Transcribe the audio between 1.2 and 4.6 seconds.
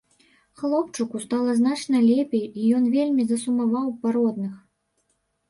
стала значна лепей і ён вельмі засумаваў па родных.